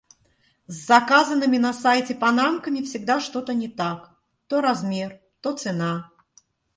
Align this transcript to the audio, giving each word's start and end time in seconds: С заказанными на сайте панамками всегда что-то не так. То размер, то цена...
С 0.65 0.79
заказанными 0.87 1.57
на 1.57 1.73
сайте 1.73 2.15
панамками 2.15 2.81
всегда 2.81 3.19
что-то 3.19 3.53
не 3.53 3.67
так. 3.69 4.09
То 4.47 4.59
размер, 4.59 5.21
то 5.41 5.55
цена... 5.55 6.09